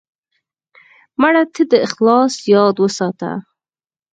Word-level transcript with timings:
مړه 1.21 1.43
ته 1.53 1.61
د 1.71 1.73
اخلاص 1.87 2.33
یاد 2.53 2.75
وساته 2.83 3.31